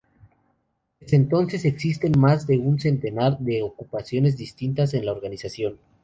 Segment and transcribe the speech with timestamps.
[0.99, 5.77] Desde entonces existen más de un centenar de ocupaciones distintas en la organización.